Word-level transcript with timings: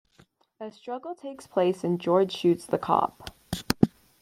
A 0.59 0.71
struggle 0.71 1.13
takes 1.13 1.45
place 1.45 1.83
and 1.83 2.01
George 2.01 2.31
shoots 2.35 2.65
the 2.65 2.79
cop. 2.79 3.29